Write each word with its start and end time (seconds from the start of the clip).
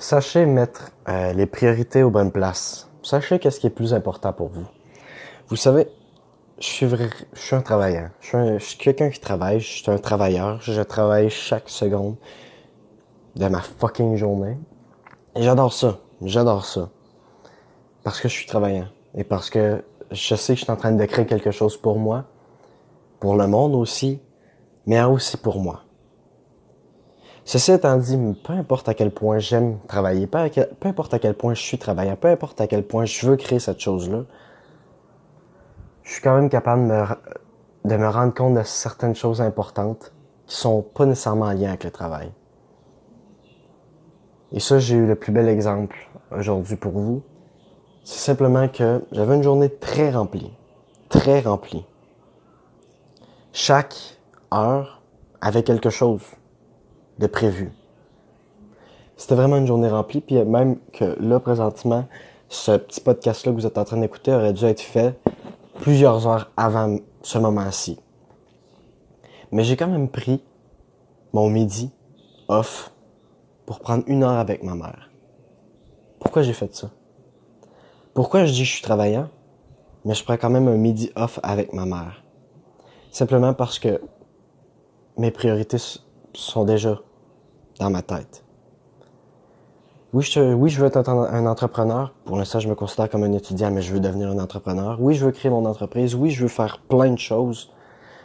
Sachez 0.00 0.46
mettre 0.46 0.92
euh, 1.08 1.32
les 1.32 1.46
priorités 1.46 2.04
aux 2.04 2.10
bonnes 2.10 2.30
places. 2.30 2.88
Sachez 3.02 3.40
qu'est-ce 3.40 3.58
qui 3.58 3.66
est 3.66 3.70
plus 3.70 3.92
important 3.92 4.32
pour 4.32 4.46
vous. 4.48 4.64
Vous 5.48 5.56
savez, 5.56 5.88
je 6.60 6.66
suis 6.66 6.86
je 6.88 7.40
suis 7.40 7.56
un 7.56 7.62
travaillant. 7.62 8.08
Je 8.20 8.58
suis, 8.58 8.60
suis 8.60 8.78
quelqu'un 8.78 9.10
qui 9.10 9.18
travaille. 9.18 9.58
Je 9.58 9.66
suis 9.66 9.90
un 9.90 9.98
travailleur. 9.98 10.60
Je 10.62 10.80
travaille 10.82 11.30
chaque 11.30 11.68
seconde 11.68 12.14
de 13.34 13.48
ma 13.48 13.60
fucking 13.60 14.14
journée. 14.14 14.56
Et 15.34 15.42
j'adore 15.42 15.72
ça. 15.72 15.98
J'adore 16.22 16.64
ça. 16.64 16.90
Parce 18.04 18.20
que 18.20 18.28
je 18.28 18.34
suis 18.34 18.46
travaillant. 18.46 18.86
Et 19.16 19.24
parce 19.24 19.50
que 19.50 19.82
je 20.12 20.36
sais 20.36 20.54
que 20.54 20.60
je 20.60 20.64
suis 20.64 20.72
en 20.72 20.76
train 20.76 20.92
de 20.92 21.04
créer 21.06 21.26
quelque 21.26 21.50
chose 21.50 21.76
pour 21.76 21.98
moi. 21.98 22.24
Pour 23.18 23.34
le 23.34 23.48
monde 23.48 23.74
aussi. 23.74 24.20
Mais 24.86 25.02
aussi 25.02 25.36
pour 25.36 25.58
moi. 25.58 25.82
Ceci 27.48 27.72
étant 27.72 27.96
dit, 27.96 28.18
peu 28.44 28.52
importe 28.52 28.90
à 28.90 28.94
quel 28.94 29.10
point 29.10 29.38
j'aime 29.38 29.78
travailler, 29.88 30.26
peu, 30.26 30.38
importe 30.82 31.14
à 31.14 31.18
quel 31.18 31.32
point 31.32 31.54
je 31.54 31.62
suis 31.62 31.78
travaillant, 31.78 32.14
peu 32.14 32.28
importe 32.28 32.60
à 32.60 32.66
quel 32.66 32.86
point 32.86 33.06
je 33.06 33.26
veux 33.26 33.36
créer 33.36 33.58
cette 33.58 33.80
chose-là, 33.80 34.24
je 36.02 36.12
suis 36.12 36.20
quand 36.20 36.34
même 36.34 36.50
capable 36.50 36.82
de 36.82 36.92
me, 36.92 37.06
de 37.86 37.96
me 37.96 38.06
rendre 38.06 38.34
compte 38.34 38.52
de 38.52 38.62
certaines 38.64 39.16
choses 39.16 39.40
importantes 39.40 40.12
qui 40.46 40.56
sont 40.56 40.82
pas 40.82 41.06
nécessairement 41.06 41.46
en 41.46 41.52
lien 41.52 41.70
avec 41.70 41.84
le 41.84 41.90
travail. 41.90 42.30
Et 44.52 44.60
ça, 44.60 44.78
j'ai 44.78 44.96
eu 44.96 45.06
le 45.06 45.14
plus 45.14 45.32
bel 45.32 45.48
exemple 45.48 45.96
aujourd'hui 46.30 46.76
pour 46.76 46.92
vous. 46.92 47.22
C'est 48.04 48.18
simplement 48.18 48.68
que 48.68 49.02
j'avais 49.10 49.36
une 49.36 49.42
journée 49.42 49.70
très 49.70 50.10
remplie. 50.10 50.52
Très 51.08 51.40
remplie. 51.40 51.86
Chaque 53.54 54.18
heure 54.52 55.00
avait 55.40 55.62
quelque 55.62 55.88
chose 55.88 56.20
de 57.18 57.26
prévu. 57.26 57.72
C'était 59.16 59.34
vraiment 59.34 59.56
une 59.56 59.66
journée 59.66 59.88
remplie, 59.88 60.20
puis 60.20 60.36
même 60.44 60.78
que 60.92 61.16
là, 61.20 61.40
présentement, 61.40 62.06
ce 62.48 62.72
petit 62.76 63.00
podcast-là 63.00 63.52
que 63.52 63.56
vous 63.56 63.66
êtes 63.66 63.78
en 63.78 63.84
train 63.84 63.98
d'écouter 63.98 64.32
aurait 64.32 64.52
dû 64.52 64.64
être 64.64 64.80
fait 64.80 65.18
plusieurs 65.80 66.26
heures 66.26 66.50
avant 66.56 66.98
ce 67.22 67.38
moment-ci. 67.38 67.98
Mais 69.50 69.64
j'ai 69.64 69.76
quand 69.76 69.88
même 69.88 70.08
pris 70.08 70.42
mon 71.32 71.50
midi 71.50 71.90
off 72.48 72.92
pour 73.66 73.80
prendre 73.80 74.04
une 74.06 74.22
heure 74.22 74.38
avec 74.38 74.62
ma 74.62 74.74
mère. 74.74 75.10
Pourquoi 76.20 76.42
j'ai 76.42 76.52
fait 76.52 76.74
ça? 76.74 76.90
Pourquoi 78.14 78.44
je 78.44 78.52
dis 78.52 78.60
que 78.60 78.64
je 78.64 78.72
suis 78.72 78.82
travaillant, 78.82 79.28
mais 80.04 80.14
je 80.14 80.24
prends 80.24 80.36
quand 80.36 80.50
même 80.50 80.68
un 80.68 80.76
midi 80.76 81.10
off 81.16 81.38
avec 81.42 81.72
ma 81.72 81.84
mère? 81.84 82.22
Simplement 83.10 83.54
parce 83.54 83.78
que 83.78 84.00
mes 85.16 85.30
priorités 85.30 85.78
sont 86.34 86.64
déjà 86.64 87.00
dans 87.78 87.90
ma 87.90 88.02
tête. 88.02 88.44
Oui, 90.14 90.24
je, 90.24 90.40
veux 90.80 90.86
être 90.86 91.08
un, 91.08 91.46
entrepreneur. 91.46 92.14
Pour 92.24 92.38
l'instant, 92.38 92.60
je 92.60 92.68
me 92.68 92.74
considère 92.74 93.10
comme 93.10 93.24
un 93.24 93.32
étudiant, 93.32 93.70
mais 93.70 93.82
je 93.82 93.92
veux 93.92 94.00
devenir 94.00 94.30
un 94.30 94.38
entrepreneur. 94.38 94.96
Oui, 95.00 95.14
je 95.14 95.26
veux 95.26 95.32
créer 95.32 95.50
mon 95.50 95.66
entreprise. 95.66 96.14
Oui, 96.14 96.30
je 96.30 96.42
veux 96.42 96.48
faire 96.48 96.80
plein 96.88 97.10
de 97.10 97.18
choses. 97.18 97.70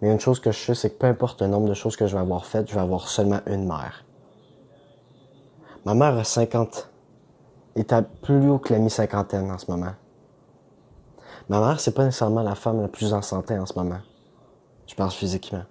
Mais 0.00 0.12
une 0.12 0.20
chose 0.20 0.38
que 0.38 0.52
je 0.52 0.58
sais, 0.58 0.74
c'est 0.74 0.90
que 0.90 0.98
peu 0.98 1.08
importe 1.08 1.42
le 1.42 1.48
nombre 1.48 1.68
de 1.68 1.74
choses 1.74 1.96
que 1.96 2.06
je 2.06 2.14
vais 2.14 2.20
avoir 2.20 2.46
faites, 2.46 2.68
je 2.68 2.74
vais 2.74 2.80
avoir 2.80 3.08
seulement 3.08 3.40
une 3.46 3.66
mère. 3.66 4.04
Ma 5.84 5.94
mère 5.94 6.16
a 6.16 6.22
50, 6.22 6.90
est 7.74 7.94
plus 8.22 8.48
haut 8.48 8.58
que 8.58 8.72
la 8.72 8.78
mi-cinquantaine 8.78 9.50
en 9.50 9.58
ce 9.58 9.68
moment. 9.68 9.94
Ma 11.48 11.60
mère, 11.60 11.80
c'est 11.80 11.92
pas 11.92 12.04
nécessairement 12.04 12.42
la 12.42 12.54
femme 12.54 12.80
la 12.80 12.88
plus 12.88 13.12
en 13.12 13.20
santé 13.20 13.58
en 13.58 13.66
ce 13.66 13.76
moment. 13.76 14.00
Je 14.86 14.94
pense 14.94 15.14
physiquement. 15.14 15.64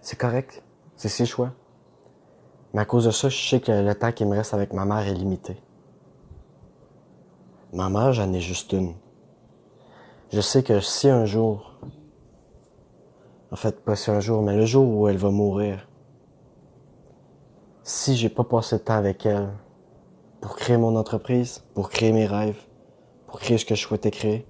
C'est 0.00 0.18
correct. 0.18 0.62
C'est 0.96 1.08
ses 1.08 1.24
choix. 1.24 1.52
Mais 2.72 2.82
à 2.82 2.84
cause 2.84 3.06
de 3.06 3.10
ça, 3.10 3.28
je 3.28 3.48
sais 3.48 3.60
que 3.60 3.72
le 3.72 3.94
temps 3.94 4.12
qui 4.12 4.24
me 4.24 4.36
reste 4.36 4.54
avec 4.54 4.72
ma 4.72 4.84
mère 4.84 5.06
est 5.06 5.14
limité. 5.14 5.56
Ma 7.72 7.88
mère, 7.88 8.12
j'en 8.12 8.32
ai 8.32 8.40
juste 8.40 8.72
une. 8.72 8.94
Je 10.32 10.40
sais 10.40 10.62
que 10.62 10.80
si 10.80 11.08
un 11.08 11.24
jour, 11.24 11.78
en 13.50 13.56
fait, 13.56 13.84
pas 13.84 13.96
si 13.96 14.10
un 14.10 14.20
jour, 14.20 14.42
mais 14.42 14.56
le 14.56 14.64
jour 14.64 14.86
où 14.88 15.08
elle 15.08 15.16
va 15.16 15.30
mourir, 15.30 15.88
si 17.82 18.16
j'ai 18.16 18.28
pas 18.28 18.44
passé 18.44 18.76
de 18.76 18.82
temps 18.82 18.94
avec 18.94 19.26
elle 19.26 19.50
pour 20.40 20.54
créer 20.54 20.76
mon 20.76 20.94
entreprise, 20.96 21.64
pour 21.74 21.90
créer 21.90 22.12
mes 22.12 22.26
rêves, 22.26 22.60
pour 23.26 23.40
créer 23.40 23.58
ce 23.58 23.64
que 23.64 23.74
je 23.74 23.82
souhaitais 23.82 24.12
créer, 24.12 24.46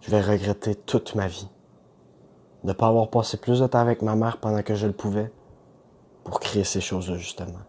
je 0.00 0.10
vais 0.10 0.20
regretter 0.20 0.76
toute 0.76 1.16
ma 1.16 1.26
vie 1.26 1.48
de 2.62 2.72
pas 2.72 2.86
avoir 2.88 3.10
passé 3.10 3.36
plus 3.36 3.60
de 3.60 3.66
temps 3.66 3.80
avec 3.80 4.02
ma 4.02 4.14
mère 4.14 4.38
pendant 4.38 4.62
que 4.62 4.74
je 4.74 4.86
le 4.86 4.92
pouvais 4.92 5.32
pour 6.26 6.40
créer 6.40 6.64
ces 6.64 6.80
choses-là, 6.80 7.16
justement. 7.18 7.60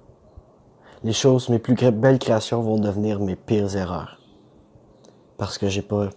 Les 1.03 1.13
choses, 1.13 1.47
mes 1.49 1.59
plus 1.59 1.75
belles 1.91 2.17
créations 2.17 2.59
vont 2.59 2.79
devenir 2.79 3.19
mes 3.19 3.35
pires 3.35 3.75
erreurs. 3.75 4.19
Parce 5.37 5.59
que 5.59 5.69
j'ai 5.69 5.83
pas 5.83 6.09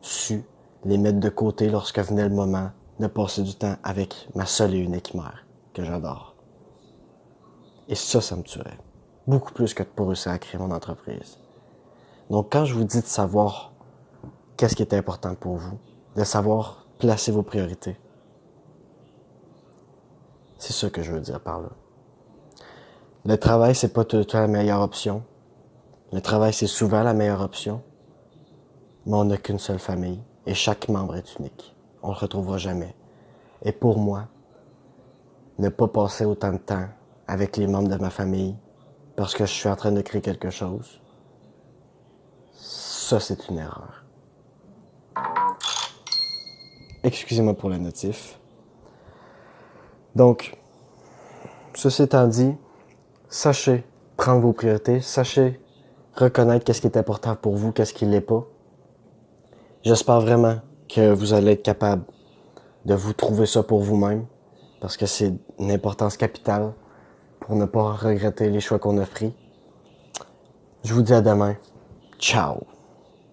su 0.00 0.42
les 0.86 0.96
mettre 0.96 1.20
de 1.20 1.28
côté 1.28 1.68
lorsque 1.68 1.98
venait 1.98 2.26
le 2.26 2.34
moment 2.34 2.70
de 2.98 3.06
passer 3.08 3.42
du 3.42 3.54
temps 3.54 3.76
avec 3.84 4.26
ma 4.34 4.46
seule 4.46 4.74
et 4.74 4.78
unique 4.78 5.12
mère, 5.12 5.44
que 5.74 5.84
j'adore. 5.84 6.34
Et 7.88 7.94
ça, 7.94 8.22
ça 8.22 8.36
me 8.36 8.42
tuerait. 8.42 8.78
Beaucoup 9.26 9.52
plus 9.52 9.74
que 9.74 9.82
de 9.82 9.88
pas 9.88 10.06
réussir 10.06 10.32
à 10.32 10.38
créer 10.38 10.58
mon 10.58 10.70
entreprise. 10.70 11.36
Donc, 12.30 12.50
quand 12.50 12.64
je 12.64 12.72
vous 12.72 12.84
dis 12.84 13.02
de 13.02 13.06
savoir 13.06 13.74
qu'est-ce 14.56 14.74
qui 14.74 14.82
est 14.82 14.94
important 14.94 15.34
pour 15.34 15.56
vous, 15.56 15.78
de 16.16 16.24
savoir 16.24 16.86
placer 16.98 17.32
vos 17.32 17.42
priorités, 17.42 17.98
c'est 20.56 20.72
ça 20.72 20.88
que 20.88 21.02
je 21.02 21.12
veux 21.12 21.20
dire 21.20 21.38
par 21.38 21.60
là. 21.60 21.68
Le 23.24 23.36
travail, 23.36 23.74
c'est 23.74 23.92
pas 23.92 24.04
tout 24.04 24.16
le 24.16 24.24
temps 24.24 24.40
la 24.40 24.48
meilleure 24.48 24.80
option. 24.80 25.22
Le 26.12 26.20
travail, 26.20 26.52
c'est 26.52 26.66
souvent 26.66 27.04
la 27.04 27.14
meilleure 27.14 27.40
option. 27.40 27.82
Mais 29.06 29.14
on 29.14 29.24
n'a 29.24 29.36
qu'une 29.36 29.60
seule 29.60 29.78
famille 29.78 30.20
et 30.44 30.54
chaque 30.54 30.88
membre 30.88 31.16
est 31.16 31.38
unique. 31.38 31.76
On 32.02 32.08
le 32.08 32.14
retrouvera 32.14 32.58
jamais. 32.58 32.96
Et 33.64 33.70
pour 33.70 33.98
moi, 33.98 34.26
ne 35.58 35.68
pas 35.68 35.86
passer 35.86 36.24
autant 36.24 36.52
de 36.52 36.58
temps 36.58 36.88
avec 37.28 37.56
les 37.56 37.68
membres 37.68 37.88
de 37.88 37.96
ma 37.96 38.10
famille 38.10 38.56
parce 39.14 39.34
que 39.34 39.46
je 39.46 39.52
suis 39.52 39.68
en 39.68 39.76
train 39.76 39.92
de 39.92 40.00
créer 40.00 40.20
quelque 40.20 40.50
chose, 40.50 41.00
ça, 42.52 43.20
c'est 43.20 43.48
une 43.48 43.58
erreur. 43.58 44.04
Excusez-moi 47.04 47.54
pour 47.54 47.68
le 47.68 47.78
notif. 47.78 48.40
Donc, 50.14 50.56
ceci 51.74 52.02
étant 52.02 52.26
dit, 52.26 52.56
sachez 53.32 53.82
prendre 54.18 54.42
vos 54.42 54.52
priorités, 54.52 55.00
sachez 55.00 55.58
reconnaître 56.14 56.64
qu'est-ce 56.64 56.82
qui 56.82 56.86
est 56.86 56.98
important 56.98 57.34
pour 57.34 57.56
vous, 57.56 57.72
qu'est-ce 57.72 57.94
qui 57.94 58.04
l'est 58.04 58.20
pas. 58.20 58.46
J'espère 59.82 60.20
vraiment 60.20 60.60
que 60.88 61.12
vous 61.12 61.32
allez 61.32 61.52
être 61.52 61.62
capable 61.62 62.04
de 62.84 62.94
vous 62.94 63.14
trouver 63.14 63.46
ça 63.46 63.62
pour 63.62 63.80
vous-même, 63.80 64.26
parce 64.80 64.98
que 64.98 65.06
c'est 65.06 65.32
une 65.58 65.70
importance 65.70 66.18
capitale 66.18 66.74
pour 67.40 67.56
ne 67.56 67.64
pas 67.64 67.92
regretter 67.94 68.50
les 68.50 68.60
choix 68.60 68.78
qu'on 68.78 68.98
a 68.98 69.06
pris. 69.06 69.34
Je 70.84 70.92
vous 70.92 71.02
dis 71.02 71.14
à 71.14 71.22
demain. 71.22 71.56
Ciao! 72.18 72.71